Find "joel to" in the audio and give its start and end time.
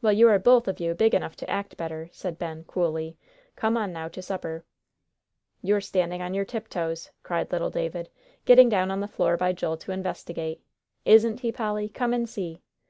9.52-9.92